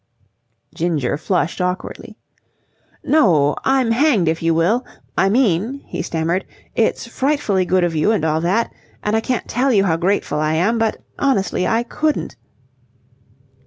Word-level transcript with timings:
Ginger 0.73 1.15
flushed 1.15 1.61
awkwardly. 1.61 2.17
"No, 3.03 3.55
I'm 3.63 3.91
hanged 3.91 4.27
if 4.27 4.41
you 4.41 4.55
will! 4.55 4.83
I 5.15 5.29
mean," 5.29 5.81
he 5.85 6.01
stammered, 6.01 6.43
"it's 6.73 7.05
frightfully 7.05 7.65
good 7.65 7.83
of 7.83 7.93
you 7.93 8.11
and 8.11 8.25
all 8.25 8.41
that, 8.41 8.73
and 9.03 9.15
I 9.15 9.21
can't 9.21 9.47
tell 9.47 9.71
you 9.71 9.83
how 9.83 9.97
grateful 9.97 10.39
I 10.39 10.53
am, 10.55 10.79
but 10.79 10.97
honestly, 11.19 11.67
I 11.67 11.83
couldn't..." 11.83 12.35